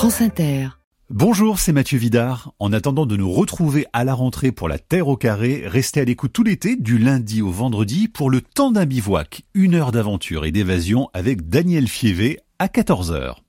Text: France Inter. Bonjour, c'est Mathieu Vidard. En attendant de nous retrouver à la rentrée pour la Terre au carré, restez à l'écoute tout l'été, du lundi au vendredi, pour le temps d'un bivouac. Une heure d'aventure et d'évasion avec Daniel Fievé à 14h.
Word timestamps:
France 0.00 0.22
Inter. 0.22 0.68
Bonjour, 1.10 1.58
c'est 1.58 1.74
Mathieu 1.74 1.98
Vidard. 1.98 2.54
En 2.58 2.72
attendant 2.72 3.04
de 3.04 3.18
nous 3.18 3.30
retrouver 3.30 3.84
à 3.92 4.02
la 4.02 4.14
rentrée 4.14 4.50
pour 4.50 4.66
la 4.66 4.78
Terre 4.78 5.08
au 5.08 5.16
carré, 5.18 5.64
restez 5.66 6.00
à 6.00 6.06
l'écoute 6.06 6.32
tout 6.32 6.42
l'été, 6.42 6.76
du 6.76 6.96
lundi 6.96 7.42
au 7.42 7.50
vendredi, 7.50 8.08
pour 8.08 8.30
le 8.30 8.40
temps 8.40 8.70
d'un 8.70 8.86
bivouac. 8.86 9.42
Une 9.52 9.74
heure 9.74 9.92
d'aventure 9.92 10.46
et 10.46 10.52
d'évasion 10.52 11.10
avec 11.12 11.50
Daniel 11.50 11.86
Fievé 11.86 12.38
à 12.58 12.68
14h. 12.68 13.40